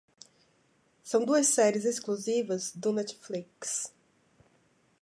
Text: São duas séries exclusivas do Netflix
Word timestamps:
São 1.03 1.23
duas 1.23 1.45
séries 1.49 1.85
exclusivas 1.85 2.71
do 2.75 2.91
Netflix 2.91 3.93